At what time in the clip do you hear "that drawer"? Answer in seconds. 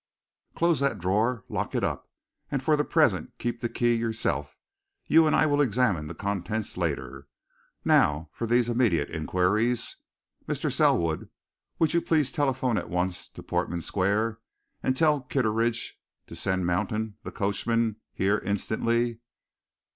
0.79-1.45